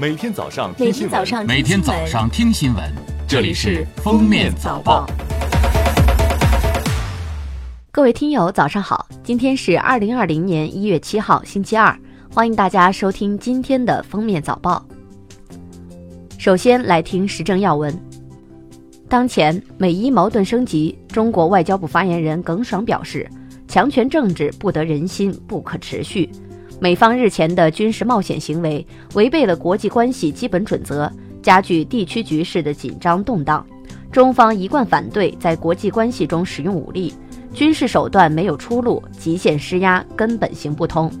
[0.00, 2.82] 每天早上每听新闻，每天早上听新闻，
[3.28, 5.06] 这里是《封面早报》。
[7.92, 9.06] 各位听友，早上好！
[9.22, 11.94] 今天是二零二零年一月七号，星期二，
[12.32, 14.82] 欢迎大家收听今天的封面早报。
[16.38, 17.94] 首先来听时政要闻。
[19.06, 23.28] 当前美伊矛盾升级，中国外交部发言人耿爽表示，
[23.68, 26.30] 强权政治不得人心，不可持续。
[26.80, 28.84] 美方日前的军事冒险行为
[29.14, 33.64] 违背了国际关系基本准则，加剧地区局势的紧张动荡。
[34.10, 37.12] 中方一贯反对在国际关系中使用武力。
[37.52, 41.12] 军事手段没有出路，极限施压根本行不通。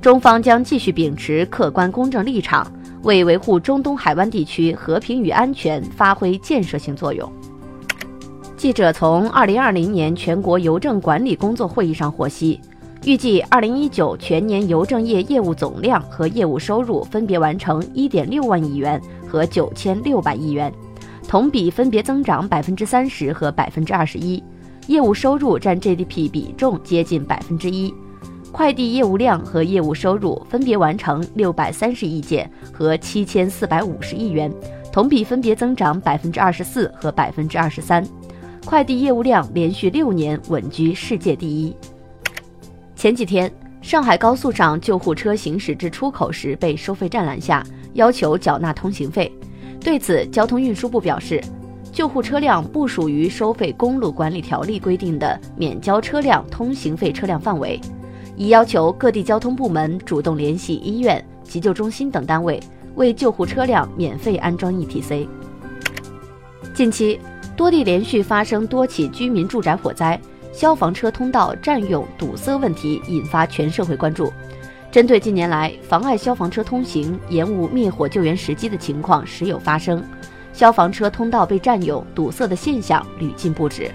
[0.00, 2.66] 中方将继续秉持客观公正立场，
[3.02, 7.30] 为维护中东海湾地区和平与安全发挥建设性作用。
[8.56, 12.58] 记者从2020年全国邮政管理工作会议上获悉，
[13.04, 20.72] 预计2019全年邮政业业务总量和业务收入分别完成1.6万亿元和9600亿元，
[21.26, 24.40] 同比分别增长30%和21%。
[24.86, 27.92] 业务收入占 GDP 比重接近百分之一，
[28.52, 34.52] 快递业务量和业务收入分别完成六百三十亿件和七千四百五十亿元，
[34.92, 38.06] 同比分别增长百分之二十四和百分之二十三。
[38.64, 41.74] 快递业务量连续六年稳居世界第一。
[43.02, 49.28] 前几天，上海高速上救护车行驶至出口时被收费站拦下，要求缴纳通行费。
[49.80, 51.42] 对此，交通运输部表示。
[51.90, 57.80] 救护车辆不属于收费公路管理条例规定的免交车辆通行费车辆范围，
[58.36, 62.60] 已要求各地交通部门主动联系医院、急救中心等单位，
[62.94, 65.26] 为救护车辆免费安装 ETC。
[66.72, 67.18] 近期，
[67.56, 70.18] 多地连续发生多起居民住宅火灾，
[70.52, 74.32] 消防车通道占用堵塞问题引发全社会关注。
[74.90, 80.04] 针对近年来妨碍消防车通行、延误灭火救援时机的情况时有发生。
[80.52, 83.90] 消防车通道被占用、堵塞的现象屡禁不止。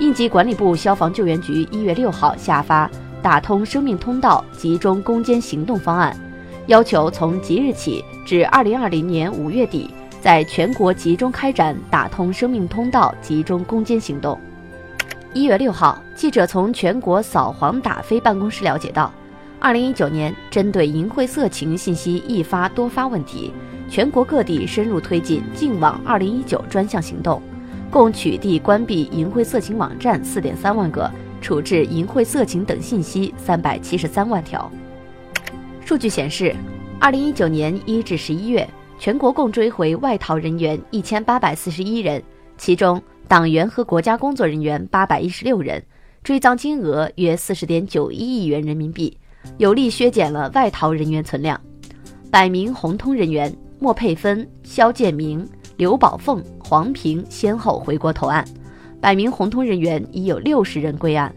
[0.00, 2.88] 应急管理部消防救援局一月六号下发
[3.22, 6.12] 《打通生命通道集中攻坚行动方案》，
[6.66, 9.88] 要求从即日起至二零二零年五月底，
[10.20, 14.36] 在全国集中开展打通生命通道集中攻坚行动。
[15.34, 19.10] 一月六号，记者从全国扫黄打非办公室了解到，
[19.58, 23.50] 二零一九年针对淫秽色情信息易发多发问题。
[23.88, 27.40] 全国各地深入推进“净网二零一九”专项行动，
[27.90, 31.10] 共取缔关闭淫秽色情网站四点三万个，
[31.40, 34.70] 处置淫秽色情等信息三百七十三万条。
[35.82, 36.54] 数据显示，
[37.00, 42.22] 二零一九年一至十一月，全国共追回外逃人员一千八百四十一人，
[42.58, 45.82] 其中党员和国家工作人员八百一十六人，
[46.22, 49.16] 追赃金额约四十点九一亿元人民币，
[49.56, 51.58] 有力削减了外逃人员存量。
[52.30, 53.50] 百名红通人员。
[53.80, 55.48] 莫佩芬、肖建明、
[55.78, 58.44] 刘宝凤、黄平先后回国投案，
[59.00, 61.34] 百名红通人员已有六十人归案。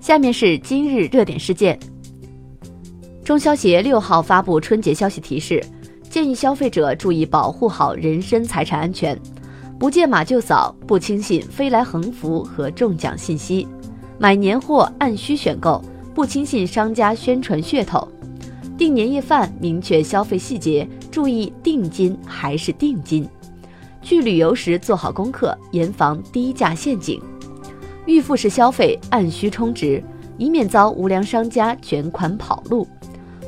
[0.00, 1.78] 下面是今日热点事件。
[3.24, 5.64] 中消协六号发布春节消息提示，
[6.10, 9.16] 建议消费者注意保护好人身财产安全，
[9.80, 13.66] 不见码就扫，不轻信飞来横幅和中奖信息，
[14.18, 15.82] 买年货按需选购，
[16.14, 18.06] 不轻信商家宣传噱头。
[18.76, 23.26] 订年夜饭，明确消费细节，注意定金还是定金。
[24.02, 27.18] 去旅游时做好功课，严防低价陷阱。
[28.04, 30.04] 预付式消费按需充值，
[30.36, 32.86] 以免遭无良商家卷款跑路。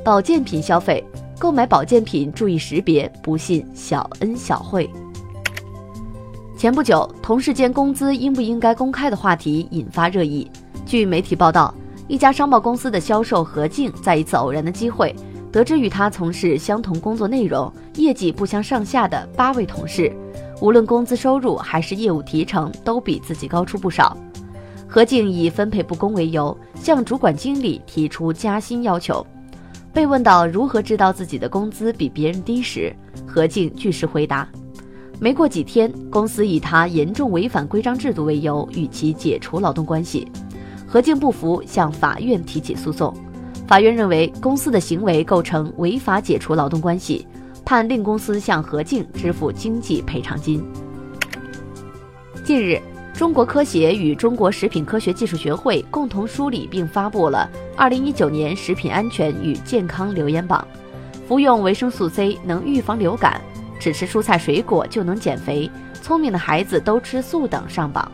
[0.03, 1.05] 保健品消费，
[1.39, 4.89] 购买保健品注意识别，不信小恩小惠。
[6.63, 10.49] 前不久，同事间工资应不应该公开的话题引发热议。
[10.87, 11.75] 据媒体报道。
[12.07, 15.13] 一家商贸公司的销售何静，在一次偶然的机会，
[15.51, 20.15] 得知与他从事相同工作内容、业绩不相上下的八位同事，
[20.61, 24.17] 无论工资收入还是业务提成，都比自己高出不少。
[24.87, 29.27] 何静以分配不公为由，向主管经理提出加薪要求。
[29.93, 32.95] 被问到如何知道自己的工资比别人低时，
[33.27, 34.49] 何静据实回答：
[35.23, 40.27] 没过几天，公司以他严重违反规章制度为由，与其解除劳动关系。
[40.85, 43.15] 何静不服，向法院提起诉讼。
[43.69, 47.25] 法院认为公司的行为构成违法解除劳动关系，
[47.65, 50.61] 判令公司向何静支付经济赔偿金。
[52.45, 52.83] 近日，
[53.15, 60.67] 中国科协与中国食品科学技术学会共同梳理并发布了《二零一九年食品安全与健康留言榜》，
[61.29, 63.41] 服用维生素 C 能预防流感，
[63.83, 65.69] 只吃蔬菜水果就能减肥，
[66.01, 68.09] 聪明的孩子都吃素等上榜。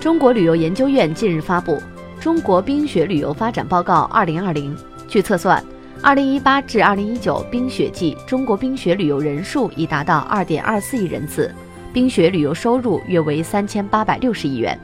[0.00, 1.72] 中国旅游研究院近日发布
[2.18, 4.74] 《中国冰雪旅游发展报告（二零二零）》。
[5.06, 5.62] 据测算，
[6.00, 11.54] 二零一八至二零一九冰雪季，中国冰雪旅游人数已达到二点二四亿人次，
[11.92, 14.80] 冰雪旅游收入约为三千八百六十亿元。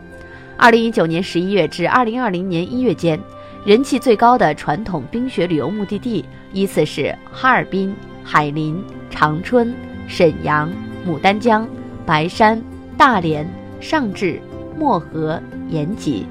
[0.59, 3.19] 二零一九年十一月至二零二零年一月间，
[3.65, 6.23] 人气最高的传统冰雪旅游目的地
[6.53, 9.75] 依次是哈尔滨、海林、长春、
[10.07, 10.71] 沈阳、
[11.07, 11.69] 牡丹江、
[12.07, 12.63] 白山、
[12.97, 13.49] 大连、
[13.81, 14.41] 上智、
[14.79, 16.27] 漠河、延吉。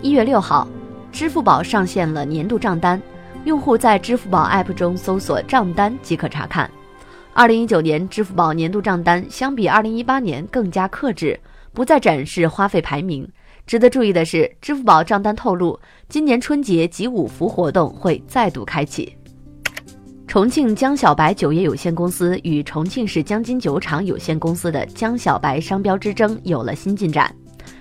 [0.00, 0.66] 一月六号，
[1.12, 3.00] 支付宝上线了年度账单。
[3.44, 6.70] 用户在支付宝 App 中搜索账单即可查看。
[7.32, 11.40] 二零一九年支付宝年度账单相比二零一八年更加克制，
[11.72, 13.28] 不再展示花费排名。
[13.66, 19.16] 值得注意的是，支付宝账单透露，今年春节集五福活动会再度开启。
[20.32, 27.30] 重庆江小白酒业有限公司与重庆市江津酒厂有限公司的江小白商标之争有了新进展。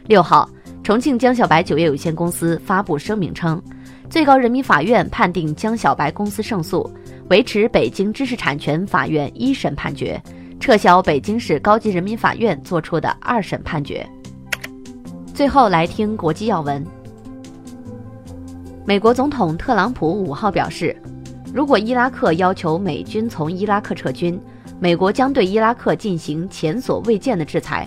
[0.08, 0.50] 六号，
[0.84, 3.62] 重庆江小白酒业有限公司发布声明称。
[4.10, 6.92] 最高人民法院判定江小白公司胜诉，
[7.30, 10.22] 维持北京知识产权法院一审判决，
[10.60, 14.06] 撤销北京市高级人民法院作出的二审判决。
[15.34, 16.86] 最后来听国际要闻。
[18.86, 20.94] 美国总统特朗普五号表示，
[21.54, 24.40] 如果伊拉克要求美军从伊拉克撤军，
[24.80, 27.86] 美国将对伊拉克进行前所未见的制裁。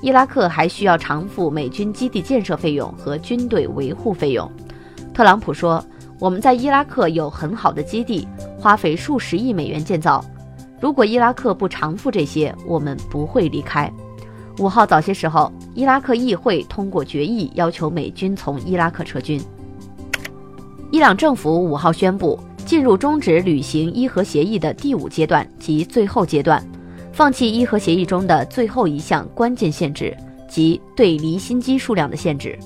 [0.00, 4.50] 伊拉克还需要偿付美军基地建设费用和军队维护费用。
[5.12, 5.84] 特朗普说
[6.18, 8.26] ：“我们在伊拉克有很好的基地，
[8.58, 10.24] 花费数十亿美元建造。
[10.80, 13.90] 如果伊拉克不偿付这些，我们不会离开。”
[14.60, 19.42] 五号早些时候，伊拉克议会通过决议，要求美军从伊拉克撤军。
[20.90, 22.38] 伊朗政府五号宣布，
[22.74, 26.60] 进入终止履行伊核协议的第五阶段及最后阶段，
[27.12, 30.12] 放弃伊核协议中的最后一项关键限制，
[30.48, 32.58] 即对离心机数量的限制。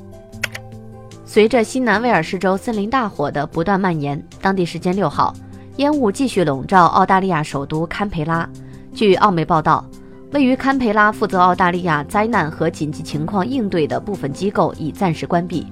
[1.26, 5.34] 随着新南威尔士州森林大火的不断蔓延，当地时间六号，
[5.76, 8.49] 烟雾继续笼罩澳大利亚首都堪培拉。
[8.94, 9.84] 据澳媒报道，
[10.32, 15.66] 位于堪培拉负责澳大利亚灾难和紧急情况应对的部分机构已暂时关闭。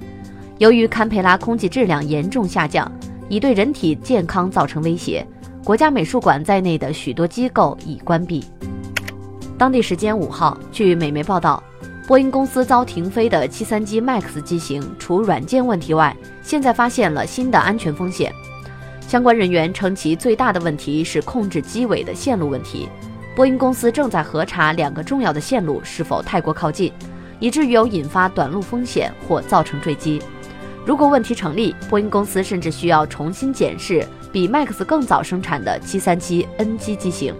[0.59, 2.91] 由于堪培拉空气质量严重下降，
[3.29, 5.25] 已对人体健康造成威胁，
[5.63, 8.43] 国家美术馆在内的许多机构已关闭。
[9.57, 11.61] 当地时间五号，据美媒报道。
[12.07, 18.31] 波音公司遭停飞的737 MAX 机型，除软件问题外，现在发现了新的安全风险。
[19.01, 22.87] 相关人员称，其最大的问题是控制机尾的线路问题。
[23.35, 26.93] 波音公司正在核查两个重要的线路是否太过靠近，
[27.41, 30.21] 以至于有引发短路风险或造成坠机。
[30.87, 37.35] 如果问题成立，波音公司甚至需要重新检视比 MAX 更早生产的737 NG 机型。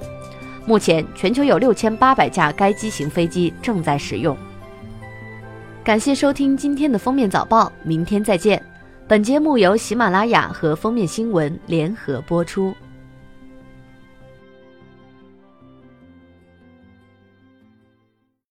[0.66, 4.36] 目前，全球有6800架该机型飞机正在使用。
[5.82, 8.62] 感谢收听今天的封面早报，明天再见。
[9.08, 12.76] 本节目由喜马拉雅和封面新闻联合播出。